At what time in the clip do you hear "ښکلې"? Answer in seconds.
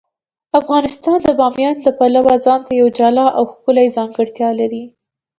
3.51-3.93